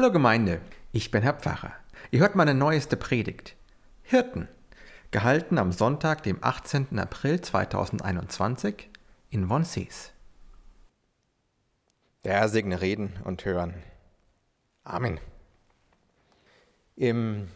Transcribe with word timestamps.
Hallo 0.00 0.12
Gemeinde, 0.12 0.60
ich 0.92 1.10
bin 1.10 1.24
Herr 1.24 1.32
Pfarrer. 1.32 1.72
Ihr 2.12 2.20
hört 2.20 2.36
meine 2.36 2.54
neueste 2.54 2.96
Predigt. 2.96 3.56
Hirten, 4.04 4.46
gehalten 5.10 5.58
am 5.58 5.72
Sonntag, 5.72 6.22
dem 6.22 6.38
18. 6.40 6.96
April 7.00 7.40
2021 7.40 8.90
in 9.30 9.50
Wonsees. 9.50 10.12
Der 12.22 12.34
Herr 12.34 12.48
segne 12.48 12.80
Reden 12.80 13.14
und 13.24 13.44
Hören. 13.44 13.74
Amen. 14.84 15.18
Im 16.94 17.48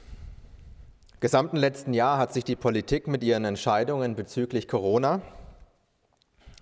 gesamten 1.20 1.56
letzten 1.56 1.94
Jahr 1.94 2.18
hat 2.18 2.32
sich 2.32 2.42
die 2.42 2.56
Politik 2.56 3.06
mit 3.06 3.22
ihren 3.22 3.44
Entscheidungen 3.44 4.16
bezüglich 4.16 4.66
Corona 4.66 5.22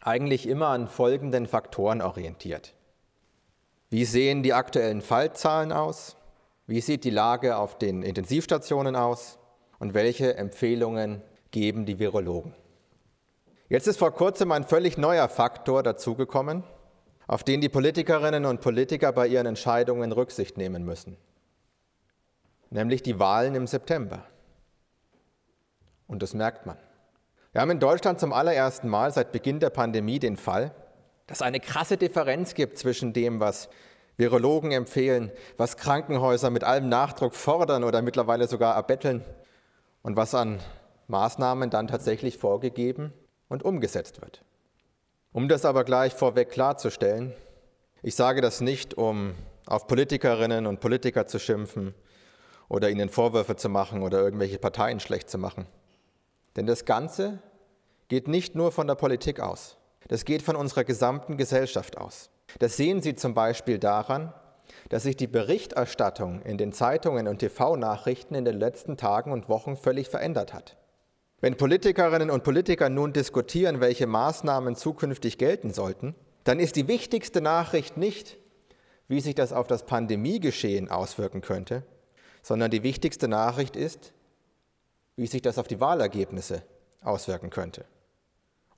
eigentlich 0.03 0.47
immer 0.47 0.69
an 0.69 0.89
folgenden 0.89 1.47
Faktoren 1.47 2.03
orientiert. 2.03 2.75
Wie 3.91 4.05
sehen 4.05 4.45
die 4.45 4.55
aktuellen 4.55 5.03
Fallzahlen 5.03 5.73
aus? 5.73 6.17
Wie 6.69 6.81
sieht 6.81 7.03
die 7.03 7.11
Lage 7.11 7.57
auf 7.57 7.77
den 7.77 8.03
Intensivstationen 8.03 8.95
aus? 8.95 9.39
Und 9.81 9.95
welche 9.95 10.37
Empfehlungen 10.37 11.23
geben 11.51 11.87
die 11.87 11.99
Virologen? 11.99 12.55
Jetzt 13.69 13.89
ist 13.89 13.99
vor 13.99 14.13
kurzem 14.13 14.53
ein 14.53 14.65
völlig 14.65 14.97
neuer 14.97 15.29
Faktor 15.29 15.83
dazugekommen, 15.83 16.63
auf 17.27 17.43
den 17.43 17.61
die 17.61 17.69
Politikerinnen 17.69 18.45
und 18.45 18.61
Politiker 18.61 19.13
bei 19.13 19.27
ihren 19.27 19.47
Entscheidungen 19.47 20.13
Rücksicht 20.13 20.57
nehmen 20.57 20.85
müssen, 20.85 21.17
nämlich 22.71 23.03
die 23.03 23.19
Wahlen 23.19 23.55
im 23.55 23.67
September. 23.67 24.25
Und 26.07 26.23
das 26.23 26.35
merkt 26.35 26.67
man. 26.67 26.77
Wir 27.53 27.61
haben 27.61 27.71
in 27.71 27.81
Deutschland 27.81 28.21
zum 28.21 28.33
allerersten 28.33 28.89
Mal 28.89 29.13
seit 29.13 29.33
Beginn 29.33 29.61
der 29.61 29.71
Pandemie 29.71 30.19
den 30.19 30.37
Fall, 30.37 30.73
dass 31.31 31.43
eine 31.43 31.61
krasse 31.61 31.97
Differenz 31.97 32.55
gibt 32.55 32.77
zwischen 32.77 33.13
dem, 33.13 33.39
was 33.39 33.69
Virologen 34.17 34.73
empfehlen, 34.73 35.31
was 35.57 35.77
Krankenhäuser 35.77 36.51
mit 36.51 36.65
allem 36.65 36.89
Nachdruck 36.89 37.37
fordern 37.37 37.85
oder 37.85 38.03
mittlerweile 38.03 38.49
sogar 38.49 38.75
erbetteln 38.75 39.25
und 40.03 40.17
was 40.17 40.35
an 40.35 40.59
Maßnahmen 41.07 41.71
dann 41.71 41.87
tatsächlich 41.87 42.37
vorgegeben 42.37 43.13
und 43.49 43.63
umgesetzt 43.63 44.21
wird. 44.21 44.45
Um 45.33 45.49
das 45.49 45.65
aber 45.65 45.85
gleich 45.85 46.15
vorweg 46.15 46.51
klarzustellen, 46.51 47.33
ich 48.03 48.17
sage 48.17 48.41
das 48.41 48.61
nicht, 48.61 48.95
um 48.95 49.37
auf 49.67 49.87
Politikerinnen 49.87 50.67
und 50.67 50.81
Politiker 50.81 51.29
zu 51.29 51.39
schimpfen 51.39 51.95
oder 52.69 52.91
ihnen 52.91 53.09
Vorwürfe 53.09 53.55
zu 53.55 53.69
machen 53.69 54.03
oder 54.03 54.19
irgendwelche 54.19 54.59
Parteien 54.59 54.99
schlecht 54.99 55.31
zu 55.31 55.39
machen. 55.39 55.67
Denn 56.57 56.67
das 56.67 56.87
Ganze 56.87 57.39
geht 58.09 58.27
nicht 58.27 58.57
nur 58.57 58.73
von 58.73 58.89
der 58.89 58.97
Politik 58.97 59.39
aus, 59.39 59.77
das 60.11 60.25
geht 60.25 60.43
von 60.43 60.57
unserer 60.57 60.83
gesamten 60.83 61.37
Gesellschaft 61.37 61.97
aus. 61.97 62.31
Das 62.59 62.77
sehen 62.77 63.01
Sie 63.01 63.15
zum 63.15 63.33
Beispiel 63.33 63.79
daran, 63.79 64.35
dass 64.89 65.05
sich 65.05 65.17
die 65.17 65.29
Berichterstattung 65.29 66.43
in 66.43 66.59
den 66.59 66.73
Zeitungen 66.73 67.29
und 67.29 67.39
TV-Nachrichten 67.39 68.35
in 68.35 68.45
den 68.45 68.59
letzten 68.59 68.97
Tagen 68.97 69.31
und 69.31 69.49
Wochen 69.49 69.77
völlig 69.77 70.09
verändert 70.09 70.53
hat. 70.53 70.77
Wenn 71.41 71.57
Politikerinnen 71.57 72.29
und 72.29 72.43
Politiker 72.43 72.89
nun 72.89 73.13
diskutieren, 73.13 73.81
welche 73.81 74.09
Maßnahmen 74.09 74.75
zukünftig 74.75 75.39
gelten 75.39 75.73
sollten, 75.73 76.17
dann 76.43 76.59
ist 76.59 76.75
die 76.75 76.89
wichtigste 76.89 77.41
Nachricht 77.41 77.97
nicht, 77.97 78.37
wie 79.07 79.21
sich 79.21 79.37
das 79.37 79.53
auf 79.53 79.69
das 79.69 79.87
Pandemiegeschehen 79.87 80.91
auswirken 80.91 81.41
könnte, 81.41 81.85
sondern 82.43 82.73
die 82.73 82.83
wichtigste 82.83 83.29
Nachricht 83.29 83.77
ist, 83.77 84.13
wie 85.15 85.29
sich 85.29 85.41
das 85.41 85.57
auf 85.57 85.69
die 85.69 85.79
Wahlergebnisse 85.79 86.65
auswirken 87.01 87.51
könnte. 87.51 87.85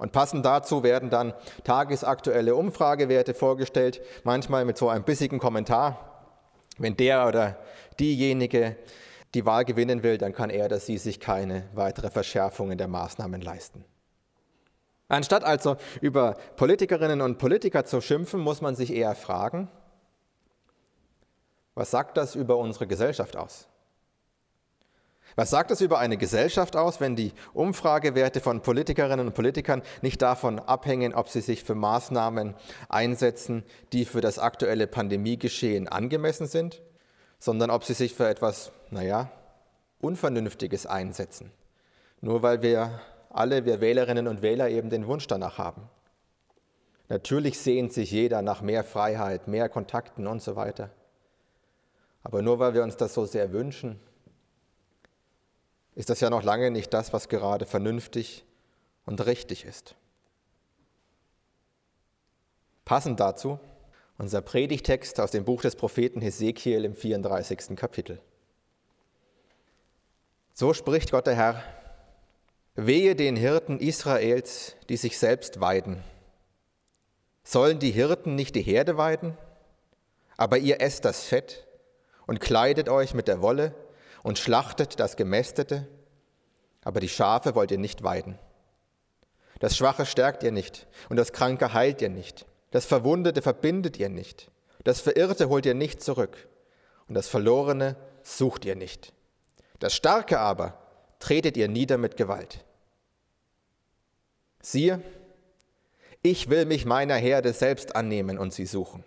Und 0.02 0.10
passend 0.10 0.44
dazu 0.44 0.82
werden 0.82 1.10
dann 1.10 1.32
tagesaktuelle 1.62 2.56
Umfragewerte 2.56 3.34
vorgestellt, 3.34 4.00
manchmal 4.24 4.64
mit 4.64 4.76
so 4.76 4.88
einem 4.88 5.04
bissigen 5.04 5.38
Kommentar. 5.38 6.26
Wenn 6.76 6.96
der 6.96 7.28
oder 7.28 7.56
diejenige 8.00 8.74
die 9.32 9.46
Wahl 9.46 9.64
gewinnen 9.64 10.02
will, 10.02 10.18
dann 10.18 10.32
kann 10.32 10.50
er 10.50 10.64
oder 10.64 10.80
sie 10.80 10.98
sich 10.98 11.20
keine 11.20 11.68
weitere 11.72 12.10
Verschärfungen 12.10 12.78
der 12.78 12.88
Maßnahmen 12.88 13.40
leisten. 13.40 13.84
Anstatt 15.06 15.44
also 15.44 15.76
über 16.00 16.36
Politikerinnen 16.56 17.20
und 17.20 17.38
Politiker 17.38 17.84
zu 17.84 18.00
schimpfen, 18.00 18.40
muss 18.40 18.60
man 18.60 18.74
sich 18.74 18.92
eher 18.92 19.14
fragen, 19.14 19.68
was 21.76 21.92
sagt 21.92 22.16
das 22.16 22.34
über 22.34 22.56
unsere 22.56 22.88
Gesellschaft 22.88 23.36
aus? 23.36 23.68
Was 25.36 25.50
sagt 25.50 25.70
es 25.70 25.80
über 25.80 25.98
eine 25.98 26.16
Gesellschaft 26.16 26.76
aus, 26.76 27.00
wenn 27.00 27.16
die 27.16 27.32
Umfragewerte 27.54 28.40
von 28.40 28.60
Politikerinnen 28.60 29.26
und 29.26 29.34
Politikern 29.34 29.82
nicht 30.02 30.20
davon 30.20 30.58
abhängen, 30.58 31.14
ob 31.14 31.28
sie 31.28 31.40
sich 31.40 31.64
für 31.64 31.74
Maßnahmen 31.74 32.54
einsetzen, 32.88 33.64
die 33.92 34.04
für 34.04 34.20
das 34.20 34.38
aktuelle 34.38 34.86
Pandemiegeschehen 34.86 35.88
angemessen 35.88 36.46
sind, 36.46 36.82
sondern 37.38 37.70
ob 37.70 37.84
sie 37.84 37.94
sich 37.94 38.14
für 38.14 38.28
etwas, 38.28 38.72
naja, 38.90 39.30
Unvernünftiges 40.00 40.86
einsetzen, 40.86 41.50
nur 42.20 42.42
weil 42.42 42.62
wir 42.62 43.00
alle, 43.30 43.64
wir 43.64 43.80
Wählerinnen 43.80 44.28
und 44.28 44.42
Wähler 44.42 44.68
eben 44.68 44.90
den 44.90 45.06
Wunsch 45.06 45.26
danach 45.26 45.58
haben. 45.58 45.88
Natürlich 47.08 47.58
sehnt 47.58 47.92
sich 47.92 48.10
jeder 48.10 48.42
nach 48.42 48.62
mehr 48.62 48.84
Freiheit, 48.84 49.48
mehr 49.48 49.68
Kontakten 49.68 50.26
und 50.26 50.42
so 50.42 50.56
weiter. 50.56 50.90
Aber 52.22 52.42
nur 52.42 52.58
weil 52.58 52.74
wir 52.74 52.82
uns 52.82 52.96
das 52.96 53.14
so 53.14 53.24
sehr 53.24 53.52
wünschen, 53.52 53.98
ist 55.94 56.10
das 56.10 56.20
ja 56.20 56.30
noch 56.30 56.42
lange 56.42 56.70
nicht 56.70 56.92
das, 56.94 57.12
was 57.12 57.28
gerade 57.28 57.66
vernünftig 57.66 58.44
und 59.04 59.24
richtig 59.26 59.64
ist. 59.64 59.94
Passend 62.84 63.20
dazu 63.20 63.58
unser 64.18 64.40
Predigtext 64.40 65.18
aus 65.18 65.32
dem 65.32 65.44
Buch 65.44 65.62
des 65.62 65.74
Propheten 65.74 66.20
Hesekiel 66.20 66.84
im 66.84 66.94
34. 66.94 67.76
Kapitel. 67.76 68.20
So 70.52 70.74
spricht 70.74 71.10
Gott 71.10 71.26
der 71.26 71.34
Herr, 71.34 71.64
wehe 72.74 73.16
den 73.16 73.36
Hirten 73.36 73.80
Israels, 73.80 74.76
die 74.88 74.96
sich 74.96 75.18
selbst 75.18 75.60
weiden. 75.60 76.04
Sollen 77.42 77.80
die 77.80 77.90
Hirten 77.90 78.36
nicht 78.36 78.54
die 78.54 78.62
Herde 78.62 78.96
weiden? 78.96 79.36
Aber 80.36 80.58
ihr 80.58 80.80
esst 80.80 81.04
das 81.04 81.24
Fett 81.24 81.66
und 82.26 82.38
kleidet 82.38 82.88
euch 82.88 83.14
mit 83.14 83.26
der 83.26 83.42
Wolle 83.42 83.74
und 84.22 84.38
schlachtet 84.38 85.00
das 85.00 85.16
Gemästete, 85.16 85.88
aber 86.84 87.00
die 87.00 87.08
Schafe 87.08 87.54
wollt 87.54 87.70
ihr 87.70 87.78
nicht 87.78 88.02
weiden. 88.02 88.38
Das 89.60 89.76
Schwache 89.76 90.06
stärkt 90.06 90.42
ihr 90.42 90.52
nicht 90.52 90.88
und 91.08 91.16
das 91.16 91.32
Kranke 91.32 91.72
heilt 91.72 92.02
ihr 92.02 92.08
nicht. 92.08 92.46
Das 92.70 92.84
Verwundete 92.84 93.42
verbindet 93.42 93.96
ihr 93.98 94.08
nicht. 94.08 94.50
Das 94.84 95.00
Verirrte 95.00 95.48
holt 95.48 95.66
ihr 95.66 95.74
nicht 95.74 96.02
zurück 96.02 96.48
und 97.06 97.14
das 97.14 97.28
Verlorene 97.28 97.96
sucht 98.22 98.64
ihr 98.64 98.76
nicht. 98.76 99.12
Das 99.78 99.94
Starke 99.94 100.40
aber 100.40 100.78
tretet 101.18 101.56
ihr 101.56 101.68
nieder 101.68 101.98
mit 101.98 102.16
Gewalt. 102.16 102.64
Siehe, 104.60 105.02
ich 106.22 106.50
will 106.50 106.66
mich 106.66 106.84
meiner 106.84 107.16
Herde 107.16 107.52
selbst 107.52 107.96
annehmen 107.96 108.38
und 108.38 108.52
sie 108.52 108.66
suchen. 108.66 109.04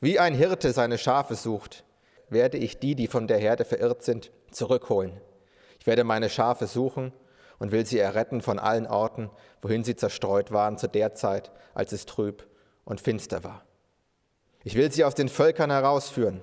Wie 0.00 0.18
ein 0.18 0.34
Hirte 0.34 0.72
seine 0.72 0.98
Schafe 0.98 1.34
sucht, 1.34 1.84
werde 2.28 2.58
ich 2.58 2.78
die, 2.78 2.94
die 2.94 3.06
von 3.06 3.26
der 3.26 3.38
Herde 3.38 3.64
verirrt 3.64 4.02
sind, 4.02 4.30
zurückholen. 4.50 5.20
Ich 5.78 5.86
werde 5.86 6.04
meine 6.04 6.28
Schafe 6.28 6.66
suchen 6.66 7.12
und 7.58 7.72
will 7.72 7.86
sie 7.86 7.98
erretten 7.98 8.42
von 8.42 8.58
allen 8.58 8.86
Orten, 8.86 9.30
wohin 9.62 9.84
sie 9.84 9.96
zerstreut 9.96 10.50
waren 10.50 10.78
zu 10.78 10.88
der 10.88 11.14
Zeit, 11.14 11.52
als 11.74 11.92
es 11.92 12.06
trüb 12.06 12.46
und 12.84 13.00
finster 13.00 13.44
war. 13.44 13.64
Ich 14.64 14.74
will 14.74 14.90
sie 14.90 15.04
aus 15.04 15.14
den 15.14 15.28
Völkern 15.28 15.70
herausführen 15.70 16.42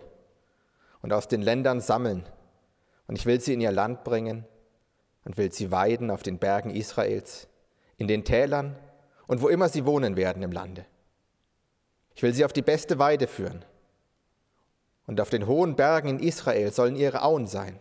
und 1.02 1.12
aus 1.12 1.28
den 1.28 1.42
Ländern 1.42 1.82
sammeln, 1.82 2.26
und 3.08 3.18
ich 3.18 3.26
will 3.26 3.42
sie 3.42 3.54
in 3.54 3.62
ihr 3.62 3.74
Land 3.74 4.06
bringen 4.06 4.46
und 5.26 5.38
will 5.38 5.52
sie 5.52 5.72
weiden 5.72 6.10
auf 6.10 6.24
den 6.24 6.40
Bergen 6.40 6.70
Israels, 6.70 7.48
in 7.98 8.08
den 8.08 8.24
Tälern 8.24 8.78
und 9.28 9.42
wo 9.42 9.50
immer 9.50 9.68
sie 9.68 9.86
wohnen 9.86 10.16
werden 10.16 10.42
im 10.42 10.54
Lande. 10.54 10.86
Ich 12.16 12.24
will 12.24 12.34
sie 12.34 12.46
auf 12.46 12.54
die 12.54 12.62
beste 12.62 12.98
Weide 12.98 13.28
führen 13.28 13.66
und 15.08 15.20
auf 15.20 15.30
den 15.30 15.48
hohen 15.48 15.76
Bergen 15.76 16.08
in 16.08 16.20
Israel 16.20 16.72
sollen 16.72 16.96
ihre 16.96 17.24
Auen 17.24 17.48
sein. 17.48 17.80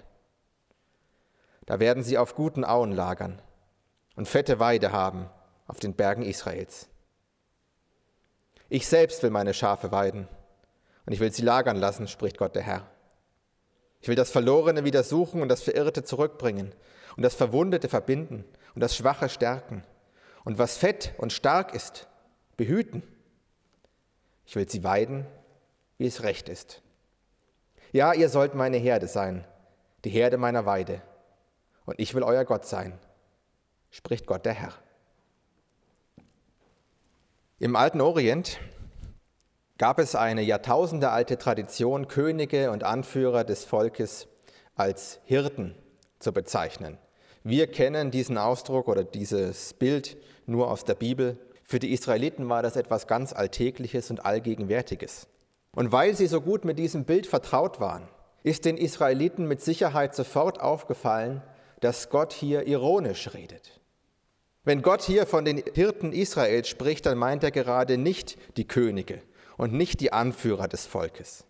Da 1.67 1.81
werden 1.81 2.03
sie 2.03 2.19
auf 2.19 2.35
guten 2.35 2.65
Auen 2.65 2.93
lagern 2.93 3.41
und 4.17 4.29
fette 4.29 4.59
Weide 4.59 4.93
haben 4.93 5.29
auf 5.67 5.79
den 5.79 5.95
Bergen 5.95 6.23
Israels. 6.23 6.89
Ich 8.69 8.87
selbst 8.87 9.23
will 9.23 9.31
meine 9.31 9.55
Schafe 9.55 9.93
weiden 9.93 10.29
und 11.07 11.13
ich 11.13 11.21
will 11.21 11.33
sie 11.33 11.43
lagern 11.43 11.77
lassen, 11.77 12.09
spricht 12.09 12.39
Gott 12.39 12.55
der 12.55 12.63
Herr. 12.63 12.87
Ich 14.01 14.09
will 14.09 14.17
das 14.17 14.31
Verlorene 14.31 14.85
wieder 14.85 15.05
suchen 15.05 15.43
und 15.43 15.49
das 15.49 15.63
Verirrte 15.63 16.03
zurückbringen 16.03 16.75
und 17.17 17.23
das 17.23 17.35
Verwundete 17.35 17.89
verbinden 17.89 18.45
und 18.75 18.81
das 18.81 18.97
Schwache 18.97 19.29
stärken 19.29 19.85
und 20.45 20.59
was 20.59 20.77
fett 20.77 21.15
und 21.19 21.33
stark 21.33 21.75
ist, 21.75 22.09
behüten. 22.57 23.03
Ich 24.45 24.57
will 24.57 24.69
sie 24.69 24.83
weiden, 24.83 25.27
wie 25.99 26.07
es 26.07 26.23
recht 26.23 26.49
ist. 26.49 26.83
Ja, 27.93 28.15
ihr 28.15 28.31
sollt 28.31 28.55
meine 28.55 28.79
Herde 28.79 29.07
sein, 29.07 29.45
die 30.05 30.11
Herde 30.11 30.39
meiner 30.39 30.65
Weide, 30.65 31.03
und 31.85 32.01
ich 32.01 32.15
will 32.15 32.23
euer 32.23 32.47
Gott 32.47 32.65
sein, 32.65 32.99
spricht 33.91 34.27
Gott 34.27 34.47
der 34.47 34.55
Herr. 34.55 34.73
Im 37.59 37.77
alten 37.77 38.01
Orient 38.01 38.59
gab 39.77 39.99
es 39.99 40.15
eine 40.15 40.41
jahrtausendealte 40.41 41.37
Tradition, 41.37 42.09
Könige 42.09 42.71
und 42.71 42.83
Anführer 42.83 43.45
des 43.45 43.65
Volkes 43.65 44.27
als 44.75 45.21
Hirten 45.25 45.75
zu 46.19 46.33
bezeichnen. 46.33 46.97
Wir 47.45 47.67
kennen 47.67 48.11
diesen 48.11 48.39
Ausdruck 48.39 48.89
oder 48.89 49.05
dieses 49.05 49.75
Bild 49.75 50.17
nur 50.47 50.71
aus 50.71 50.85
der 50.85 50.95
Bibel. 50.95 51.39
Für 51.63 51.79
die 51.79 51.93
Israeliten 51.93 52.49
war 52.49 52.63
das 52.63 52.77
etwas 52.77 53.07
ganz 53.07 53.35
Alltägliches 53.35 54.11
und 54.11 54.25
Allgegenwärtiges. 54.25 55.27
Und 55.75 55.93
weil 55.93 56.15
sie 56.15 56.27
so 56.27 56.41
gut 56.41 56.65
mit 56.65 56.79
diesem 56.79 57.05
Bild 57.05 57.27
vertraut 57.27 57.81
waren, 57.81 58.09
ist 58.43 58.65
den 58.65 58.77
Israeliten 58.77 59.47
mit 59.47 59.61
Sicherheit 59.61 60.15
sofort 60.15 60.61
aufgefallen, 60.61 61.43
dass 61.81 62.11
Gott 62.11 62.33
hier 62.33 62.67
ironisch 62.67 63.33
redet. 63.35 63.81
Wenn 64.65 64.83
Gott 64.83 65.03
hier 65.03 65.27
von 65.27 65.45
den 65.45 65.63
Hirten 65.75 66.13
Israels 66.13 66.69
spricht, 66.69 67.07
dann 67.07 67.19
meint 67.19 67.43
er 67.43 67.51
gerade 67.51 67.99
nicht 67.99 68.37
die 68.57 68.67
Könige 68.67 69.21
und 69.57 69.73
nicht 69.73 70.01
die 70.01 70.13
Anführer 70.13 70.69
des 70.69 70.87
Volkes. 70.87 71.45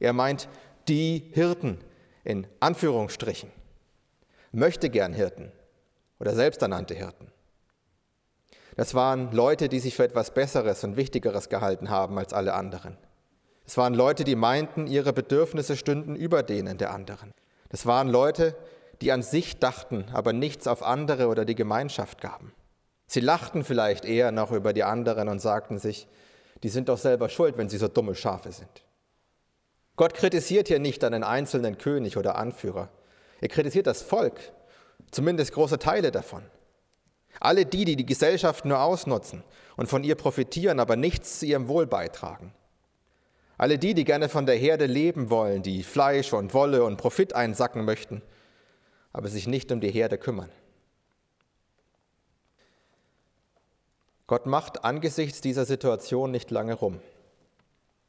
Er 0.00 0.12
meint 0.12 0.48
die 0.88 1.30
Hirten 1.32 1.78
in 2.24 2.46
Anführungsstrichen, 2.58 3.52
möchte 4.50 4.90
gern 4.90 5.12
Hirten 5.12 5.52
oder 6.18 6.34
selbsternannte 6.34 6.94
Hirten. 6.94 7.30
Das 8.74 8.94
waren 8.94 9.30
Leute, 9.32 9.68
die 9.68 9.78
sich 9.78 9.94
für 9.94 10.04
etwas 10.04 10.34
Besseres 10.34 10.82
und 10.82 10.96
Wichtigeres 10.96 11.48
gehalten 11.48 11.88
haben 11.88 12.18
als 12.18 12.32
alle 12.32 12.54
anderen. 12.54 12.98
Es 13.66 13.76
waren 13.76 13.94
Leute, 13.94 14.24
die 14.24 14.36
meinten, 14.36 14.86
ihre 14.86 15.12
Bedürfnisse 15.12 15.76
stünden 15.76 16.14
über 16.14 16.42
denen 16.42 16.78
der 16.78 16.92
anderen. 16.92 17.32
Das 17.68 17.84
waren 17.84 18.08
Leute, 18.08 18.56
die 19.00 19.12
an 19.12 19.22
sich 19.22 19.58
dachten, 19.58 20.06
aber 20.12 20.32
nichts 20.32 20.66
auf 20.66 20.82
andere 20.82 21.26
oder 21.26 21.44
die 21.44 21.56
Gemeinschaft 21.56 22.20
gaben. 22.20 22.52
Sie 23.08 23.20
lachten 23.20 23.64
vielleicht 23.64 24.04
eher 24.04 24.32
noch 24.32 24.52
über 24.52 24.72
die 24.72 24.84
anderen 24.84 25.28
und 25.28 25.40
sagten 25.40 25.78
sich, 25.78 26.08
die 26.62 26.68
sind 26.68 26.88
doch 26.88 26.98
selber 26.98 27.28
schuld, 27.28 27.58
wenn 27.58 27.68
sie 27.68 27.76
so 27.76 27.88
dumme 27.88 28.14
Schafe 28.14 28.52
sind. 28.52 28.84
Gott 29.96 30.14
kritisiert 30.14 30.68
hier 30.68 30.78
nicht 30.78 31.04
einen 31.04 31.24
einzelnen 31.24 31.78
König 31.78 32.16
oder 32.16 32.36
Anführer. 32.36 32.90
Er 33.40 33.48
kritisiert 33.48 33.86
das 33.86 34.02
Volk, 34.02 34.40
zumindest 35.10 35.52
große 35.52 35.78
Teile 35.78 36.10
davon. 36.10 36.42
Alle 37.40 37.66
die, 37.66 37.84
die 37.84 37.96
die 37.96 38.06
Gesellschaft 38.06 38.64
nur 38.64 38.80
ausnutzen 38.80 39.42
und 39.76 39.88
von 39.88 40.04
ihr 40.04 40.14
profitieren, 40.14 40.80
aber 40.80 40.96
nichts 40.96 41.40
zu 41.40 41.46
ihrem 41.46 41.68
Wohl 41.68 41.86
beitragen. 41.86 42.54
Alle 43.58 43.78
die, 43.78 43.94
die 43.94 44.04
gerne 44.04 44.28
von 44.28 44.46
der 44.46 44.56
Herde 44.56 44.86
leben 44.86 45.30
wollen, 45.30 45.62
die 45.62 45.82
Fleisch 45.82 46.32
und 46.32 46.52
Wolle 46.52 46.84
und 46.84 46.98
Profit 46.98 47.34
einsacken 47.34 47.84
möchten, 47.84 48.22
aber 49.12 49.28
sich 49.28 49.46
nicht 49.46 49.72
um 49.72 49.80
die 49.80 49.90
Herde 49.90 50.18
kümmern. 50.18 50.50
Gott 54.26 54.46
macht 54.46 54.84
angesichts 54.84 55.40
dieser 55.40 55.64
Situation 55.64 56.30
nicht 56.30 56.50
lange 56.50 56.74
rum. 56.74 57.00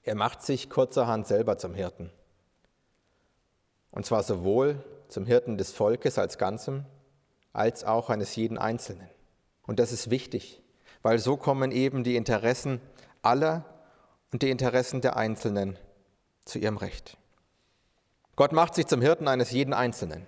Er 0.03 0.15
macht 0.15 0.41
sich 0.41 0.69
kurzerhand 0.69 1.27
selber 1.27 1.57
zum 1.57 1.75
Hirten. 1.75 2.11
Und 3.91 4.05
zwar 4.05 4.23
sowohl 4.23 4.83
zum 5.07 5.25
Hirten 5.25 5.57
des 5.57 5.71
Volkes 5.71 6.17
als 6.17 6.38
Ganzem, 6.38 6.85
als 7.53 7.83
auch 7.83 8.09
eines 8.09 8.35
jeden 8.35 8.57
Einzelnen. 8.57 9.09
Und 9.65 9.79
das 9.79 9.91
ist 9.91 10.09
wichtig, 10.09 10.61
weil 11.03 11.19
so 11.19 11.38
kommen 11.38 11.71
eben 11.71 12.03
die 12.03 12.15
Interessen 12.15 12.81
aller 13.21 13.65
und 14.31 14.41
die 14.41 14.50
Interessen 14.50 15.01
der 15.01 15.18
Einzelnen 15.18 15.77
zu 16.45 16.59
ihrem 16.59 16.77
Recht. 16.77 17.18
Gott 18.35 18.51
macht 18.51 18.75
sich 18.75 18.85
zum 18.88 19.01
Hirten 19.01 19.27
eines 19.27 19.51
jeden 19.51 19.74
Einzelnen. 19.74 20.25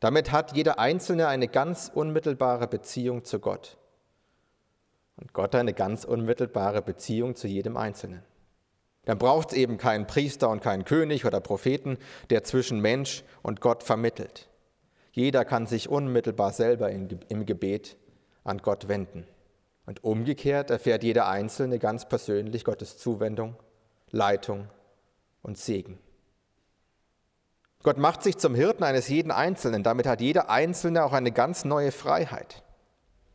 Damit 0.00 0.30
hat 0.30 0.56
jeder 0.56 0.78
Einzelne 0.78 1.26
eine 1.26 1.48
ganz 1.48 1.90
unmittelbare 1.92 2.68
Beziehung 2.68 3.24
zu 3.24 3.40
Gott. 3.40 3.76
Und 5.16 5.32
Gott 5.32 5.54
eine 5.56 5.74
ganz 5.74 6.04
unmittelbare 6.04 6.82
Beziehung 6.82 7.34
zu 7.34 7.48
jedem 7.48 7.76
Einzelnen. 7.76 8.22
Dann 9.04 9.18
braucht 9.18 9.50
es 9.50 9.56
eben 9.56 9.78
keinen 9.78 10.06
Priester 10.06 10.50
und 10.50 10.62
keinen 10.62 10.84
König 10.84 11.24
oder 11.24 11.40
Propheten, 11.40 11.98
der 12.30 12.44
zwischen 12.44 12.80
Mensch 12.80 13.24
und 13.42 13.60
Gott 13.60 13.82
vermittelt. 13.82 14.48
Jeder 15.12 15.44
kann 15.44 15.66
sich 15.66 15.88
unmittelbar 15.88 16.52
selber 16.52 16.90
im 16.90 17.46
Gebet 17.46 17.96
an 18.44 18.58
Gott 18.58 18.86
wenden. 18.86 19.26
Und 19.88 20.04
umgekehrt 20.04 20.68
erfährt 20.68 21.02
jeder 21.02 21.28
Einzelne 21.28 21.78
ganz 21.78 22.06
persönlich 22.06 22.62
Gottes 22.62 22.98
Zuwendung, 22.98 23.56
Leitung 24.10 24.68
und 25.40 25.56
Segen. 25.56 25.98
Gott 27.82 27.96
macht 27.96 28.22
sich 28.22 28.36
zum 28.36 28.54
Hirten 28.54 28.84
eines 28.84 29.08
jeden 29.08 29.30
Einzelnen. 29.30 29.82
Damit 29.82 30.06
hat 30.06 30.20
jeder 30.20 30.50
Einzelne 30.50 31.06
auch 31.06 31.14
eine 31.14 31.32
ganz 31.32 31.64
neue 31.64 31.90
Freiheit. 31.90 32.62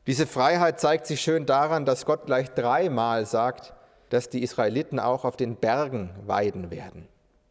Diese 0.06 0.28
Freiheit 0.28 0.80
zeigt 0.80 1.08
sich 1.08 1.22
schön 1.22 1.48
daran, 1.48 1.86
dass 1.86 2.06
Gott 2.06 2.28
gleich 2.28 2.52
dreimal 2.52 3.26
sagt, 3.26 3.74
dass 4.10 4.30
die 4.30 4.44
Israeliten 4.44 5.00
auch 5.00 5.26
auf 5.26 5.36
den 5.36 5.56
Bergen 5.56 6.12
weiden 6.28 6.70
werden. 6.70 7.08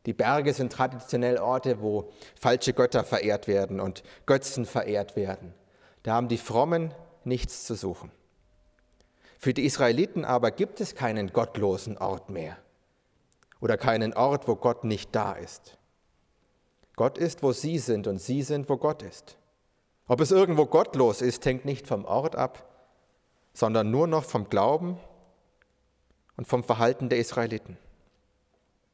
Die 0.06 0.12
Berge 0.12 0.54
sind 0.54 0.72
traditionell 0.72 1.38
Orte, 1.38 1.80
wo 1.80 2.12
falsche 2.36 2.72
Götter 2.72 3.02
verehrt 3.02 3.48
werden 3.48 3.80
und 3.80 4.04
Götzen 4.26 4.64
verehrt 4.64 5.16
werden. 5.16 5.54
Da 6.04 6.12
haben 6.12 6.28
die 6.28 6.38
Frommen 6.38 6.94
nichts 7.24 7.64
zu 7.64 7.74
suchen. 7.74 8.12
Für 9.42 9.52
die 9.52 9.64
Israeliten 9.64 10.24
aber 10.24 10.52
gibt 10.52 10.80
es 10.80 10.94
keinen 10.94 11.32
gottlosen 11.32 11.98
Ort 11.98 12.30
mehr 12.30 12.58
oder 13.60 13.76
keinen 13.76 14.14
Ort, 14.14 14.46
wo 14.46 14.54
Gott 14.54 14.84
nicht 14.84 15.16
da 15.16 15.32
ist. 15.32 15.78
Gott 16.94 17.18
ist, 17.18 17.42
wo 17.42 17.50
sie 17.50 17.80
sind 17.80 18.06
und 18.06 18.18
sie 18.18 18.42
sind, 18.42 18.68
wo 18.68 18.76
Gott 18.76 19.02
ist. 19.02 19.36
Ob 20.06 20.20
es 20.20 20.30
irgendwo 20.30 20.66
gottlos 20.66 21.22
ist, 21.22 21.44
hängt 21.44 21.64
nicht 21.64 21.88
vom 21.88 22.04
Ort 22.04 22.36
ab, 22.36 22.68
sondern 23.52 23.90
nur 23.90 24.06
noch 24.06 24.22
vom 24.22 24.48
Glauben 24.48 24.96
und 26.36 26.46
vom 26.46 26.62
Verhalten 26.62 27.08
der 27.08 27.18
Israeliten. 27.18 27.78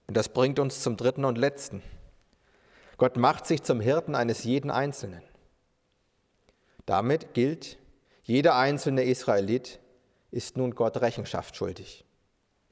Und 0.07 0.17
das 0.17 0.31
bringt 0.31 0.59
uns 0.59 0.83
zum 0.83 0.97
dritten 0.97 1.27
und 1.27 1.37
letzten. 1.37 1.83
Gott 2.97 3.19
macht 3.19 3.45
sich 3.45 3.63
zum 3.65 3.81
Hirten 3.81 4.15
eines 4.15 4.45
jeden 4.45 4.71
Einzelnen. 4.71 5.23
Damit 6.87 7.35
gilt, 7.35 7.77
jeder 8.23 8.57
einzelne 8.57 9.05
Israelit 9.05 9.79
ist 10.31 10.57
nun 10.57 10.75
Gott 10.75 10.99
Rechenschaft 10.99 11.57
schuldig. 11.57 12.05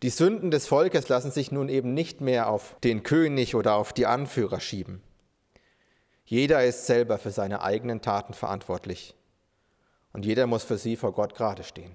Die 0.03 0.11
Sünden 0.11 0.51
des 0.51 0.67
Volkes 0.67 1.09
lassen 1.09 1.31
sich 1.31 1.51
nun 1.51 1.69
eben 1.69 1.95
nicht 1.95 2.21
mehr 2.21 2.51
auf 2.51 2.77
den 2.85 3.03
König 3.03 3.55
oder 3.55 3.77
auf 3.77 3.93
die 3.93 4.07
Anführer 4.07 4.61
schieben. 4.61 5.03
Jeder 6.25 6.65
ist 6.65 6.87
selber 6.87 7.19
für 7.19 7.31
seine 7.31 7.63
eigenen 7.63 8.03
Taten 8.03 8.35
verantwortlich 8.35 9.15
und 10.13 10.27
jeder 10.27 10.47
muss 10.47 10.65
für 10.65 10.77
sie 10.77 10.97
vor 10.97 11.13
Gott 11.13 11.35
gerade 11.35 11.63
stehen. 11.63 11.95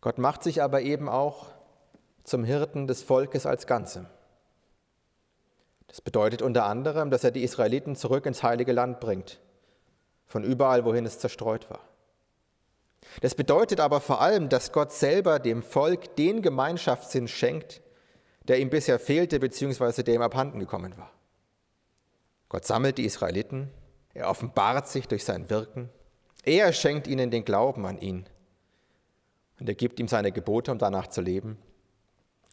Gott 0.00 0.18
macht 0.18 0.42
sich 0.42 0.62
aber 0.62 0.82
eben 0.82 1.08
auch 1.08 1.48
zum 2.24 2.44
Hirten 2.44 2.86
des 2.86 3.02
Volkes 3.02 3.44
als 3.46 3.66
Ganzem. 3.66 4.06
Das 5.88 6.00
bedeutet 6.00 6.40
unter 6.42 6.64
anderem, 6.64 7.10
dass 7.10 7.24
er 7.24 7.32
die 7.32 7.42
Israeliten 7.42 7.96
zurück 7.96 8.24
ins 8.24 8.42
heilige 8.42 8.72
Land 8.72 8.98
bringt, 9.00 9.40
von 10.26 10.42
überall, 10.42 10.84
wohin 10.84 11.04
es 11.04 11.18
zerstreut 11.18 11.68
war. 11.68 11.80
Das 13.20 13.34
bedeutet 13.34 13.80
aber 13.80 14.00
vor 14.00 14.20
allem, 14.20 14.48
dass 14.48 14.72
Gott 14.72 14.92
selber 14.92 15.38
dem 15.38 15.62
Volk 15.62 16.16
den 16.16 16.42
Gemeinschaftssinn 16.42 17.28
schenkt, 17.28 17.82
der 18.48 18.58
ihm 18.58 18.70
bisher 18.70 18.98
fehlte 18.98 19.38
bzw. 19.38 20.02
der 20.02 20.14
ihm 20.14 20.22
abhanden 20.22 20.58
gekommen 20.58 20.96
war. 20.96 21.12
Gott 22.48 22.64
sammelt 22.64 22.98
die 22.98 23.04
Israeliten, 23.04 23.70
er 24.14 24.28
offenbart 24.28 24.88
sich 24.88 25.08
durch 25.08 25.24
sein 25.24 25.48
Wirken, 25.50 25.88
er 26.44 26.72
schenkt 26.72 27.06
ihnen 27.06 27.30
den 27.30 27.44
Glauben 27.44 27.86
an 27.86 27.98
ihn 27.98 28.26
und 29.60 29.68
er 29.68 29.74
gibt 29.74 30.00
ihm 30.00 30.08
seine 30.08 30.32
Gebote, 30.32 30.72
um 30.72 30.78
danach 30.78 31.06
zu 31.06 31.20
leben 31.20 31.56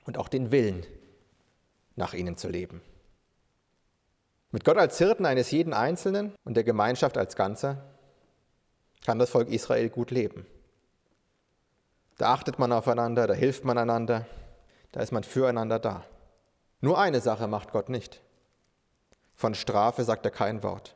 und 0.05 0.17
auch 0.17 0.27
den 0.27 0.51
Willen, 0.51 0.85
nach 1.95 2.13
ihnen 2.13 2.37
zu 2.37 2.47
leben. 2.49 2.81
Mit 4.51 4.63
Gott 4.63 4.77
als 4.77 4.97
Hirten 4.97 5.25
eines 5.25 5.51
jeden 5.51 5.73
Einzelnen 5.73 6.33
und 6.43 6.55
der 6.55 6.63
Gemeinschaft 6.63 7.17
als 7.17 7.35
Ganzer 7.35 7.83
kann 9.05 9.19
das 9.19 9.29
Volk 9.29 9.49
Israel 9.49 9.89
gut 9.89 10.11
leben. 10.11 10.45
Da 12.17 12.33
achtet 12.33 12.59
man 12.59 12.71
aufeinander, 12.73 13.27
da 13.27 13.33
hilft 13.33 13.63
man 13.63 13.77
einander, 13.77 14.25
da 14.91 15.01
ist 15.01 15.11
man 15.11 15.23
füreinander 15.23 15.79
da. 15.79 16.03
Nur 16.81 16.99
eine 16.99 17.21
Sache 17.21 17.47
macht 17.47 17.71
Gott 17.71 17.89
nicht. 17.89 18.21
Von 19.35 19.55
Strafe 19.55 20.03
sagt 20.03 20.25
er 20.25 20.31
kein 20.31 20.63
Wort. 20.63 20.95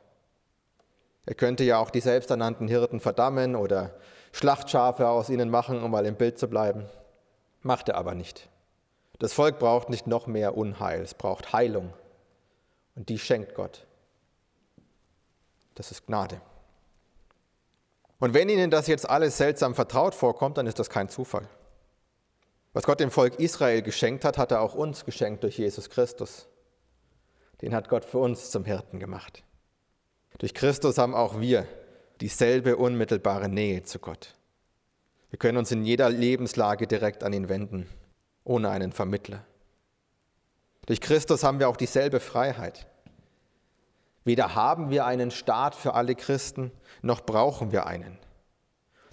Er 1.26 1.34
könnte 1.34 1.64
ja 1.64 1.78
auch 1.78 1.90
die 1.90 2.00
selbsternannten 2.00 2.68
Hirten 2.68 3.00
verdammen 3.00 3.56
oder 3.56 3.94
Schlachtschafe 4.32 5.08
aus 5.08 5.30
ihnen 5.30 5.48
machen, 5.48 5.82
um 5.82 5.90
mal 5.90 6.04
im 6.04 6.16
Bild 6.16 6.38
zu 6.38 6.48
bleiben. 6.48 6.86
Macht 7.62 7.88
er 7.88 7.96
aber 7.96 8.14
nicht. 8.14 8.50
Das 9.18 9.32
Volk 9.32 9.58
braucht 9.58 9.88
nicht 9.88 10.06
noch 10.06 10.26
mehr 10.26 10.56
Unheil, 10.56 11.00
es 11.00 11.14
braucht 11.14 11.52
Heilung. 11.52 11.94
Und 12.94 13.08
die 13.08 13.18
schenkt 13.18 13.54
Gott. 13.54 13.86
Das 15.74 15.90
ist 15.90 16.06
Gnade. 16.06 16.40
Und 18.24 18.32
wenn 18.32 18.48
Ihnen 18.48 18.70
das 18.70 18.86
jetzt 18.86 19.06
alles 19.06 19.36
seltsam 19.36 19.74
vertraut 19.74 20.14
vorkommt, 20.14 20.56
dann 20.56 20.66
ist 20.66 20.78
das 20.78 20.88
kein 20.88 21.10
Zufall. 21.10 21.46
Was 22.72 22.84
Gott 22.84 22.98
dem 22.98 23.10
Volk 23.10 23.38
Israel 23.38 23.82
geschenkt 23.82 24.24
hat, 24.24 24.38
hat 24.38 24.50
er 24.50 24.62
auch 24.62 24.74
uns 24.74 25.04
geschenkt 25.04 25.42
durch 25.42 25.58
Jesus 25.58 25.90
Christus. 25.90 26.48
Den 27.60 27.74
hat 27.74 27.90
Gott 27.90 28.06
für 28.06 28.16
uns 28.16 28.50
zum 28.50 28.64
Hirten 28.64 28.98
gemacht. 28.98 29.44
Durch 30.38 30.54
Christus 30.54 30.96
haben 30.96 31.14
auch 31.14 31.38
wir 31.38 31.66
dieselbe 32.22 32.78
unmittelbare 32.78 33.50
Nähe 33.50 33.82
zu 33.82 33.98
Gott. 33.98 34.34
Wir 35.28 35.38
können 35.38 35.58
uns 35.58 35.70
in 35.70 35.84
jeder 35.84 36.08
Lebenslage 36.08 36.86
direkt 36.86 37.24
an 37.24 37.34
ihn 37.34 37.50
wenden. 37.50 37.90
ohne 38.42 38.70
einen 38.70 38.92
Vermittler. 38.92 39.44
Durch 40.86 41.02
Christus 41.02 41.44
haben 41.44 41.58
wir 41.58 41.68
auch 41.68 41.76
dieselbe 41.76 42.20
Freiheit. 42.20 42.86
Weder 44.24 44.54
haben 44.54 44.90
wir 44.90 45.04
einen 45.04 45.30
Staat 45.30 45.74
für 45.74 45.94
alle 45.94 46.14
Christen, 46.14 46.72
noch 47.02 47.20
brauchen 47.20 47.72
wir 47.72 47.86
einen. 47.86 48.18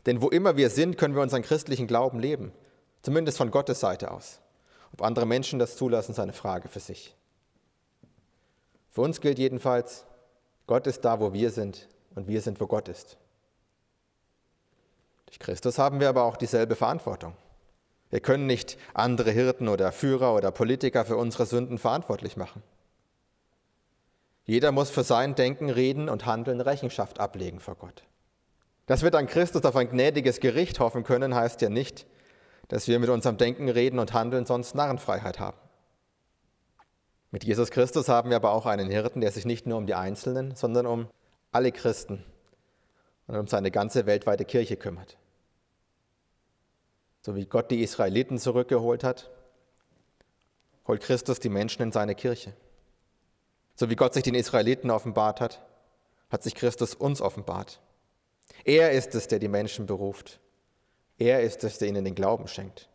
Denn 0.06 0.22
wo 0.22 0.30
immer 0.30 0.58
wir 0.58 0.70
sind, 0.70 0.98
können 0.98 1.16
wir 1.16 1.22
unseren 1.22 1.42
christlichen 1.42 1.88
Glauben 1.88 2.20
leben, 2.20 2.52
zumindest 3.02 3.38
von 3.38 3.52
Gottes 3.52 3.80
Seite 3.80 4.12
aus. 4.12 4.40
Ob 4.94 5.04
andere 5.04 5.26
Menschen 5.26 5.60
das 5.60 5.76
zulassen, 5.76 6.12
ist 6.12 6.20
eine 6.20 6.34
Frage 6.34 6.70
für 6.70 6.80
sich. 6.80 7.16
Für 8.90 9.02
uns 9.02 9.22
gilt 9.22 9.40
jedenfalls, 9.40 10.06
Gott 10.68 10.88
ist 10.88 11.02
da, 11.02 11.20
wo 11.20 11.34
wir 11.34 11.52
sind 11.52 11.88
und 12.16 12.28
wir 12.28 12.42
sind, 12.42 12.60
wo 12.60 12.68
Gott 12.68 12.88
ist. 12.88 13.18
Durch 15.28 15.40
Christus 15.40 15.78
haben 15.78 16.00
wir 16.00 16.10
aber 16.10 16.24
auch 16.24 16.36
dieselbe 16.36 16.76
Verantwortung. 16.76 17.36
Wir 18.10 18.20
können 18.20 18.48
nicht 18.48 18.78
andere 18.94 19.32
Hirten 19.32 19.70
oder 19.70 19.94
Führer 19.94 20.36
oder 20.36 20.52
Politiker 20.52 21.06
für 21.06 21.16
unsere 21.16 21.46
Sünden 21.46 21.78
verantwortlich 21.78 22.36
machen. 22.36 22.62
Jeder 24.46 24.72
muss 24.72 24.90
für 24.90 25.04
sein 25.04 25.36
Denken, 25.36 25.70
Reden 25.70 26.10
und 26.10 26.26
Handeln 26.26 26.62
Rechenschaft 26.62 27.20
ablegen 27.20 27.60
vor 27.60 27.76
Gott. 27.76 28.04
Dass 28.88 29.04
wir 29.04 29.12
dann 29.12 29.28
Christus 29.28 29.64
auf 29.64 29.76
ein 29.76 29.90
gnädiges 29.90 30.40
Gericht 30.40 30.80
hoffen 30.80 31.04
können, 31.04 31.36
heißt 31.36 31.62
ja 31.62 31.70
nicht, 31.70 32.06
dass 32.68 32.88
wir 32.88 33.00
mit 33.00 33.10
unserem 33.10 33.38
Denken, 33.38 33.70
Reden 33.70 34.00
und 34.00 34.14
Handeln 34.14 34.46
sonst 34.46 34.76
Narrenfreiheit 34.76 35.40
haben. 35.40 35.58
Mit 37.32 37.46
Jesus 37.46 37.72
Christus 37.72 38.10
haben 38.10 38.30
wir 38.30 38.36
aber 38.36 38.52
auch 38.52 38.66
einen 38.66 38.90
Hirten, 38.90 39.22
der 39.22 39.32
sich 39.32 39.46
nicht 39.46 39.66
nur 39.66 39.78
um 39.78 39.86
die 39.86 39.94
Einzelnen, 39.94 40.56
sondern 40.56 40.86
um 40.86 41.08
alle 41.52 41.72
Christen 41.72 42.26
und 43.28 43.38
um 43.38 43.48
seine 43.48 43.72
ganze 43.72 44.06
weltweite 44.06 44.44
Kirche 44.44 44.76
kümmert. 44.76 45.18
So 47.22 47.36
wie 47.36 47.46
Gott 47.46 47.72
die 47.72 47.82
Israeliten 47.82 48.38
zurückgeholt 48.38 49.04
hat, 49.04 49.30
holt 50.88 51.02
Christus 51.02 51.40
die 51.40 51.50
Menschen 51.50 51.84
in 51.84 51.92
seine 51.92 52.16
Kirche. 52.16 52.54
So 53.82 53.90
wie 53.90 53.96
Gott 53.96 54.14
sich 54.14 54.22
den 54.22 54.36
Israeliten 54.36 54.92
offenbart 54.92 55.42
hat, 55.42 55.60
hat 56.30 56.44
sich 56.44 56.54
Christus 56.54 56.94
uns 56.94 57.20
offenbart. 57.20 57.82
Er 58.64 58.92
ist 58.92 59.16
es, 59.16 59.28
der 59.28 59.40
die 59.40 59.48
Menschen 59.48 59.88
beruft. 59.88 60.40
Er 61.18 61.42
ist 61.42 61.64
es, 61.64 61.80
der 61.80 61.88
ihnen 61.88 62.06
den 62.06 62.14
Glauben 62.14 62.48
schenkt. 62.48 62.90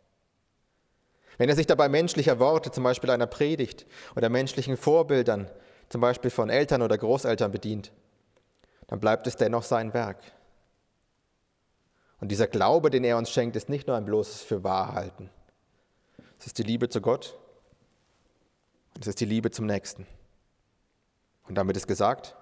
Wenn 1.37 1.49
er 1.49 1.57
sich 1.57 1.67
dabei 1.67 1.89
menschlicher 1.89 2.39
Worte, 2.39 2.71
zum 2.71 2.85
Beispiel 2.85 3.09
einer 3.09 3.27
Predigt 3.27 3.85
oder 4.15 4.29
menschlichen 4.29 4.77
Vorbildern, 4.77 5.51
zum 5.89 5.99
Beispiel 5.99 6.31
von 6.31 6.49
Eltern 6.49 6.81
oder 6.81 6.97
Großeltern 6.97 7.51
bedient, 7.51 7.91
dann 8.87 9.01
bleibt 9.01 9.27
es 9.27 9.35
dennoch 9.35 9.63
sein 9.63 9.93
Werk. 9.93 10.23
Und 12.21 12.29
dieser 12.29 12.47
Glaube, 12.47 12.91
den 12.91 13.03
er 13.03 13.17
uns 13.17 13.29
schenkt, 13.29 13.57
ist 13.57 13.67
nicht 13.67 13.87
nur 13.87 13.97
ein 13.97 14.05
bloßes 14.05 14.41
Fürwahrhalten. 14.41 15.31
Es 16.39 16.45
ist 16.45 16.57
die 16.57 16.63
Liebe 16.63 16.87
zu 16.87 17.01
Gott 17.01 17.37
und 18.95 19.01
es 19.01 19.07
ist 19.09 19.19
die 19.19 19.25
Liebe 19.25 19.51
zum 19.51 19.65
Nächsten. 19.65 20.07
Und 21.47 21.55
damit 21.55 21.77
ist 21.77 21.87
gesagt, 21.87 22.35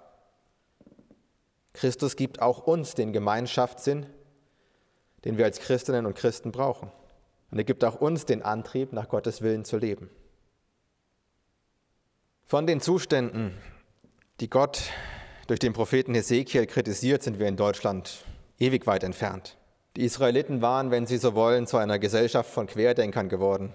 Christus 1.72 2.16
gibt 2.16 2.40
auch 2.40 2.66
uns 2.66 2.94
den 2.94 3.12
Gemeinschaftssinn, 3.12 4.06
den 5.24 5.36
wir 5.36 5.44
als 5.44 5.60
Christinnen 5.60 6.06
und 6.06 6.16
Christen 6.16 6.52
brauchen. 6.52 6.90
Und 7.50 7.58
er 7.58 7.64
gibt 7.64 7.84
auch 7.84 8.00
uns 8.00 8.24
den 8.24 8.42
Antrieb, 8.42 8.92
nach 8.92 9.08
Gottes 9.08 9.42
Willen 9.42 9.64
zu 9.64 9.76
leben. 9.76 10.10
Von 12.46 12.66
den 12.66 12.80
Zuständen, 12.80 13.56
die 14.40 14.48
Gott 14.48 14.82
durch 15.46 15.60
den 15.60 15.72
Propheten 15.72 16.14
Hesekiel 16.14 16.66
kritisiert, 16.66 17.22
sind 17.22 17.38
wir 17.38 17.46
in 17.46 17.56
Deutschland 17.56 18.24
ewig 18.58 18.86
weit 18.86 19.04
entfernt. 19.04 19.56
Die 19.96 20.04
Israeliten 20.04 20.62
waren, 20.62 20.90
wenn 20.90 21.06
Sie 21.06 21.18
so 21.18 21.34
wollen, 21.34 21.66
zu 21.66 21.76
einer 21.76 21.98
Gesellschaft 21.98 22.50
von 22.50 22.66
Querdenkern 22.66 23.28
geworden. 23.28 23.72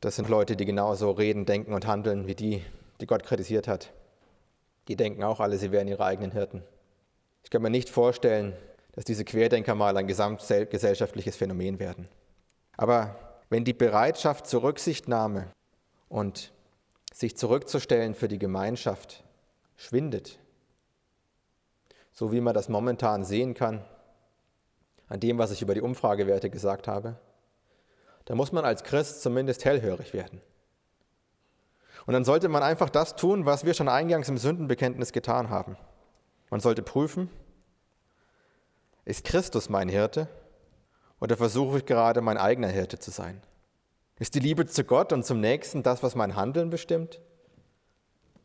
Das 0.00 0.16
sind 0.16 0.28
Leute, 0.28 0.56
die 0.56 0.64
genauso 0.64 1.10
reden, 1.10 1.46
denken 1.46 1.72
und 1.72 1.86
handeln 1.86 2.26
wie 2.26 2.34
die, 2.34 2.62
die 3.00 3.06
Gott 3.06 3.24
kritisiert 3.24 3.68
hat. 3.68 3.92
Die 4.88 4.96
denken 4.96 5.22
auch 5.22 5.40
alle, 5.40 5.58
sie 5.58 5.72
wären 5.72 5.88
ihre 5.88 6.04
eigenen 6.04 6.32
Hirten. 6.32 6.62
Ich 7.44 7.50
kann 7.50 7.62
mir 7.62 7.70
nicht 7.70 7.88
vorstellen, 7.88 8.54
dass 8.92 9.04
diese 9.04 9.24
Querdenker 9.24 9.74
mal 9.74 9.96
ein 9.96 10.06
gesamtgesellschaftliches 10.06 11.36
Phänomen 11.36 11.78
werden. 11.78 12.08
Aber 12.76 13.16
wenn 13.48 13.64
die 13.64 13.72
Bereitschaft 13.72 14.46
zur 14.46 14.62
Rücksichtnahme 14.62 15.48
und 16.08 16.52
sich 17.12 17.36
zurückzustellen 17.36 18.14
für 18.14 18.28
die 18.28 18.38
Gemeinschaft 18.38 19.24
schwindet, 19.76 20.38
so 22.12 22.32
wie 22.32 22.40
man 22.40 22.54
das 22.54 22.68
momentan 22.68 23.24
sehen 23.24 23.54
kann, 23.54 23.84
an 25.08 25.20
dem, 25.20 25.38
was 25.38 25.50
ich 25.50 25.62
über 25.62 25.74
die 25.74 25.80
Umfragewerte 25.80 26.50
gesagt 26.50 26.88
habe, 26.88 27.16
da 28.24 28.34
muss 28.34 28.52
man 28.52 28.64
als 28.64 28.84
Christ 28.84 29.22
zumindest 29.22 29.64
hellhörig 29.64 30.12
werden. 30.14 30.40
Und 32.06 32.14
dann 32.14 32.24
sollte 32.24 32.48
man 32.48 32.62
einfach 32.62 32.90
das 32.90 33.16
tun, 33.16 33.46
was 33.46 33.64
wir 33.64 33.74
schon 33.74 33.88
eingangs 33.88 34.28
im 34.28 34.38
Sündenbekenntnis 34.38 35.12
getan 35.12 35.50
haben. 35.50 35.76
Man 36.50 36.60
sollte 36.60 36.82
prüfen, 36.82 37.30
ist 39.04 39.24
Christus 39.24 39.68
mein 39.68 39.88
Hirte 39.88 40.28
oder 41.20 41.36
versuche 41.36 41.78
ich 41.78 41.86
gerade 41.86 42.20
mein 42.20 42.38
eigener 42.38 42.68
Hirte 42.68 42.98
zu 42.98 43.10
sein? 43.10 43.40
Ist 44.18 44.34
die 44.34 44.40
Liebe 44.40 44.66
zu 44.66 44.84
Gott 44.84 45.12
und 45.12 45.24
zum 45.24 45.40
Nächsten 45.40 45.82
das, 45.82 46.02
was 46.02 46.14
mein 46.14 46.36
Handeln 46.36 46.70
bestimmt? 46.70 47.20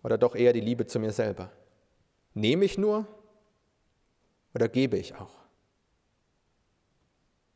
Oder 0.03 0.17
doch 0.17 0.35
eher 0.35 0.53
die 0.53 0.61
Liebe 0.61 0.87
zu 0.87 0.99
mir 0.99 1.11
selber? 1.11 1.51
Nehme 2.33 2.65
ich 2.65 2.77
nur 2.77 3.05
oder 4.55 4.67
gebe 4.67 4.97
ich 4.97 5.15
auch? 5.15 5.35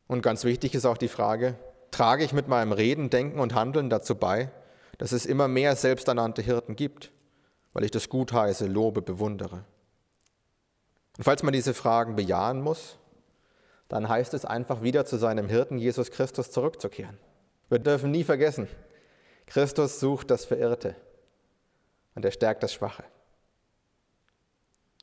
Und 0.06 0.22
ganz 0.22 0.44
wichtig 0.44 0.74
ist 0.74 0.84
auch 0.84 0.98
die 0.98 1.08
Frage, 1.08 1.56
trage 1.90 2.24
ich 2.24 2.32
mit 2.32 2.46
meinem 2.46 2.72
Reden, 2.72 3.08
Denken 3.08 3.40
und 3.40 3.54
Handeln 3.54 3.88
dazu 3.88 4.14
bei, 4.14 4.50
dass 4.98 5.12
es 5.12 5.26
immer 5.26 5.48
mehr 5.48 5.76
selbsternannte 5.76 6.42
Hirten 6.42 6.76
gibt, 6.76 7.10
weil 7.72 7.84
ich 7.84 7.90
das 7.90 8.08
gutheiße, 8.08 8.66
lobe, 8.66 9.02
bewundere. 9.02 9.64
Und 11.18 11.24
falls 11.24 11.42
man 11.42 11.52
diese 11.52 11.74
Fragen 11.74 12.16
bejahen 12.16 12.60
muss, 12.60 12.98
dann 13.88 14.08
heißt 14.08 14.32
es 14.34 14.44
einfach 14.44 14.82
wieder 14.82 15.04
zu 15.04 15.16
seinem 15.18 15.48
Hirten 15.48 15.78
Jesus 15.78 16.10
Christus 16.10 16.50
zurückzukehren. 16.50 17.18
Wir 17.68 17.78
dürfen 17.78 18.10
nie 18.10 18.24
vergessen, 18.24 18.68
Christus 19.46 20.00
sucht 20.00 20.30
das 20.30 20.44
Verirrte 20.44 20.96
und 22.14 22.24
er 22.24 22.30
stärkt 22.30 22.62
das 22.62 22.72
Schwache. 22.72 23.04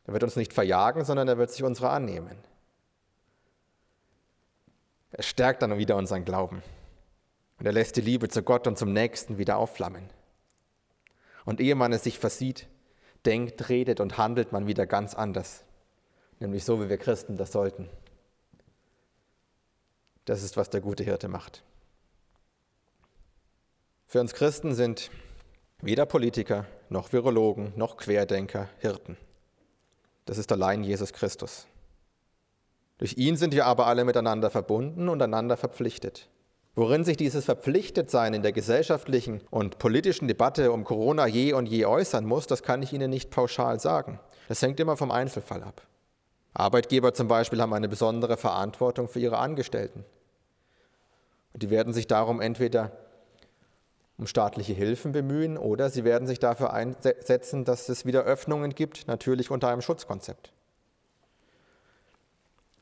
Er 0.06 0.14
wird 0.14 0.24
uns 0.24 0.36
nicht 0.36 0.54
verjagen, 0.54 1.06
sondern 1.06 1.28
er 1.28 1.38
wird 1.38 1.52
sich 1.52 1.64
unserer 1.64 1.92
annehmen. 1.92 2.40
Er 5.12 5.24
stärkt 5.24 5.62
dann 5.62 5.78
wieder 5.78 5.96
unseren 5.96 6.26
Glauben. 6.26 6.64
Und 7.60 7.66
er 7.66 7.74
lässt 7.74 7.98
die 7.98 8.02
Liebe 8.02 8.30
zu 8.30 8.42
Gott 8.42 8.68
und 8.68 8.78
zum 8.78 8.94
Nächsten 8.94 9.38
wieder 9.38 9.58
aufflammen. 9.58 10.10
Und 11.46 11.60
ehe 11.60 11.76
man 11.76 11.92
es 11.92 12.04
sich 12.04 12.18
versieht, 12.18 12.68
denkt, 13.26 13.70
redet 13.70 14.00
und 14.00 14.18
handelt 14.18 14.52
man 14.52 14.66
wieder 14.66 14.86
ganz 14.86 15.14
anders. 15.14 15.64
Nämlich 16.40 16.64
so, 16.64 16.82
wie 16.82 16.90
wir 16.90 16.98
Christen 16.98 17.36
das 17.36 17.52
sollten. 17.52 17.90
Das 20.24 20.42
ist, 20.42 20.56
was 20.56 20.70
der 20.70 20.80
gute 20.80 21.04
Hirte 21.04 21.28
macht. 21.28 21.64
Für 24.08 24.22
uns 24.22 24.34
Christen 24.34 24.74
sind 24.74 25.12
weder 25.82 26.06
Politiker, 26.06 26.66
noch 26.90 27.12
Virologen, 27.12 27.74
noch 27.76 27.98
Querdenker 27.98 28.70
Hirten. 28.80 29.18
Das 30.26 30.38
ist 30.38 30.52
allein 30.52 30.84
Jesus 30.84 31.12
Christus. 31.12 31.68
Durch 33.00 33.18
ihn 33.18 33.36
sind 33.36 33.54
wir 33.54 33.66
aber 33.66 33.88
alle 33.88 34.06
miteinander 34.06 34.50
verbunden 34.50 35.10
und 35.10 35.22
einander 35.22 35.58
verpflichtet. 35.58 36.30
Worin 36.80 37.04
sich 37.04 37.18
dieses 37.18 37.44
Verpflichtetsein 37.44 38.34
in 38.34 38.42
der 38.42 38.54
gesellschaftlichen 38.54 39.42
und 39.52 39.80
politischen 39.80 40.30
Debatte 40.30 40.72
um 40.72 40.86
Corona 40.86 41.28
je 41.28 41.52
und 41.52 41.66
je 41.66 41.84
äußern 41.84 42.26
muss, 42.26 42.48
das 42.48 42.64
kann 42.64 42.82
ich 42.82 42.94
Ihnen 42.94 43.10
nicht 43.10 43.32
pauschal 43.32 43.82
sagen. 43.82 44.18
Das 44.48 44.62
hängt 44.62 44.80
immer 44.80 44.96
vom 44.96 45.12
Einzelfall 45.12 45.62
ab. 45.62 45.82
Arbeitgeber 46.54 47.14
zum 47.14 47.28
Beispiel 47.28 47.62
haben 47.62 47.74
eine 47.74 47.90
besondere 47.90 48.38
Verantwortung 48.38 49.10
für 49.10 49.20
ihre 49.20 49.40
Angestellten. 49.40 50.06
Und 51.52 51.64
die 51.64 51.70
werden 51.70 51.92
sich 51.92 52.08
darum 52.08 52.40
entweder 52.40 52.94
um 54.18 54.26
staatliche 54.26 54.72
Hilfen 54.72 55.12
bemühen 55.12 55.58
oder 55.58 55.90
sie 55.90 56.06
werden 56.06 56.30
sich 56.30 56.40
dafür 56.40 56.72
einsetzen, 56.72 57.66
dass 57.66 57.90
es 57.90 58.06
wieder 58.06 58.22
Öffnungen 58.24 58.74
gibt, 58.74 59.06
natürlich 59.06 59.52
unter 59.52 59.68
einem 59.68 59.82
Schutzkonzept. 59.82 60.54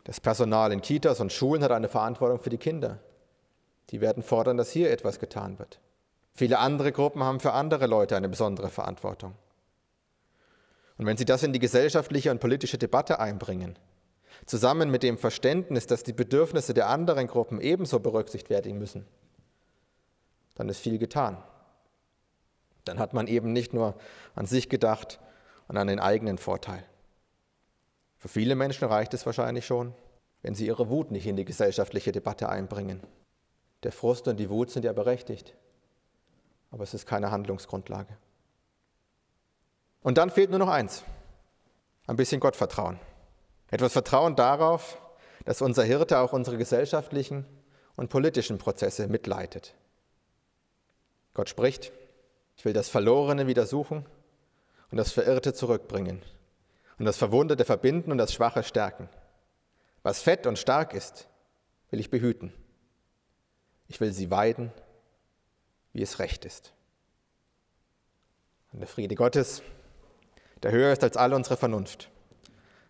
Das 0.04 0.22
Personal 0.22 0.72
in 0.72 0.82
Kitas 0.82 1.20
und 1.20 1.34
Schulen 1.34 1.64
hat 1.64 1.72
eine 1.72 1.90
Verantwortung 1.90 2.40
für 2.40 2.52
die 2.52 2.60
Kinder. 2.60 3.00
Die 3.90 4.02
werden 4.02 4.24
fordern, 4.24 4.58
dass 4.58 4.72
hier 4.72 4.92
etwas 4.92 5.20
getan 5.20 5.60
wird. 5.60 5.80
Viele 6.34 6.60
andere 6.60 6.92
Gruppen 6.92 7.24
haben 7.24 7.40
für 7.40 7.54
andere 7.54 7.88
Leute 7.88 8.16
eine 8.16 8.30
besondere 8.30 8.70
Verantwortung. 8.70 9.34
Und 10.98 11.06
wenn 11.06 11.18
sie 11.18 11.26
das 11.26 11.44
in 11.44 11.54
die 11.54 11.60
gesellschaftliche 11.60 12.32
und 12.32 12.40
politische 12.40 12.78
Debatte 12.78 13.20
einbringen, 13.20 13.78
zusammen 14.46 14.92
mit 14.92 15.04
dem 15.04 15.18
Verständnis, 15.18 15.88
dass 15.88 16.04
die 16.04 16.14
Bedürfnisse 16.14 16.74
der 16.74 16.90
anderen 16.90 17.28
Gruppen 17.28 17.62
ebenso 17.62 18.00
berücksichtigt 18.00 18.50
werden 18.50 18.78
müssen, 18.78 19.06
dann 20.56 20.70
ist 20.70 20.80
viel 20.80 20.98
getan. 20.98 21.38
Dann 22.86 23.00
hat 23.00 23.14
man 23.14 23.28
eben 23.28 23.54
nicht 23.54 23.74
nur 23.74 23.96
an 24.36 24.46
sich 24.46 24.70
gedacht 24.70 25.20
und 25.68 25.78
an 25.78 25.88
den 25.88 26.00
eigenen 26.00 26.38
Vorteil. 26.38 26.84
Für 28.18 28.28
viele 28.30 28.56
Menschen 28.56 28.88
reicht 28.88 29.14
es 29.14 29.26
wahrscheinlich 29.26 29.66
schon, 29.66 29.94
wenn 30.42 30.56
sie 30.56 30.66
ihre 30.66 30.90
Wut 30.90 31.12
nicht 31.12 31.28
in 31.28 31.36
die 31.36 31.46
gesellschaftliche 31.46 32.12
Debatte 32.12 32.50
einbringen. 32.50 33.02
Der 33.88 33.94
Frust 33.94 34.28
und 34.28 34.36
die 34.36 34.50
Wut 34.50 34.70
sind 34.70 34.84
ja 34.84 34.92
berechtigt. 34.92 35.56
aber 36.72 36.84
es 36.84 36.94
ist 36.94 37.06
keine 37.06 37.32
Handlungsgrundlage. 37.32 38.18
Und 40.02 40.18
dann 40.18 40.30
fehlt 40.30 40.50
nur 40.50 40.60
noch 40.60 40.68
eins, 40.68 41.06
ein 42.06 42.18
bisschen 42.18 42.42
Gottvertrauen. 42.42 43.00
Etwas 43.72 43.94
Vertrauen 43.94 44.36
darauf, 44.36 44.98
dass 45.46 45.62
unser 45.62 45.86
Hirte 45.86 46.20
auch 46.20 46.34
unsere 46.34 46.58
gesellschaftlichen 46.58 47.46
und 47.96 48.10
politischen 48.10 48.58
Prozesse 48.58 49.08
mitleitet. 49.08 49.74
Gott 51.34 51.48
spricht, 51.48 51.94
ich 52.58 52.66
will 52.66 52.74
das 52.74 52.90
Verlorene 52.90 53.48
wieder 53.48 53.66
suchen 53.66 54.06
und 54.92 54.98
das 54.98 55.14
Verirrte 55.14 55.54
zurückbringen 55.54 56.24
und 57.00 57.06
das 57.06 57.16
Verwundete 57.16 57.64
verbinden 57.64 58.12
und 58.12 58.18
das 58.18 58.34
Schwache 58.34 58.64
stärken. 58.64 59.08
Was 60.04 60.22
fett 60.22 60.46
und 60.46 60.60
stark 60.60 60.94
ist, 60.94 61.30
will 61.90 62.02
ich 62.02 62.10
behüten. 62.10 62.52
Ich 63.88 64.00
will 64.00 64.12
sie 64.12 64.32
weiden, 64.32 64.72
wie 65.94 66.02
es 66.02 66.20
recht 66.20 66.46
ist. 66.46 66.74
Und 68.72 68.80
der 68.80 68.88
Friede 68.88 69.16
Gottes, 69.16 69.62
der 70.64 70.72
höher 70.72 70.92
ist 70.92 71.04
als 71.04 71.18
alle 71.18 71.36
unsere 71.36 71.58
Vernunft, 71.58 72.10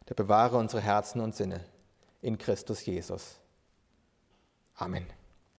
der 0.09 0.15
bewahre 0.15 0.57
unsere 0.57 0.81
Herzen 0.81 1.21
und 1.21 1.35
Sinne 1.35 1.63
in 2.21 2.37
Christus 2.37 2.85
Jesus. 2.85 3.39
Amen. 4.75 5.05